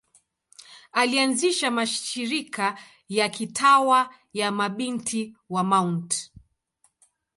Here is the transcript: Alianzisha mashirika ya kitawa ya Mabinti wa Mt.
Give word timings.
Alianzisha 0.93 1.71
mashirika 1.71 2.79
ya 3.09 3.29
kitawa 3.29 4.13
ya 4.33 4.51
Mabinti 4.51 5.37
wa 5.49 5.63
Mt. 5.63 6.31